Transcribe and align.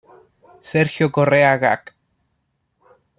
Sergio 0.69 1.11
Correa 1.17 1.51
Gac. 1.65 1.93